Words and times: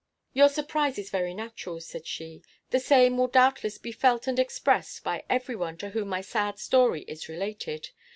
"Your 0.33 0.49
surprise 0.49 0.97
is 0.97 1.11
very 1.11 1.35
natural," 1.35 1.79
said 1.79 2.07
she. 2.07 2.41
"The 2.71 2.79
same 2.79 3.19
will 3.19 3.27
doubtless 3.27 3.77
be 3.77 3.91
felt 3.91 4.25
and 4.25 4.39
expressed 4.39 5.03
by 5.03 5.23
every 5.29 5.55
one 5.55 5.77
to 5.77 5.91
whom 5.91 6.07
my 6.07 6.21
sad 6.21 6.57
story 6.57 7.03
is 7.03 7.29
related. 7.29 7.91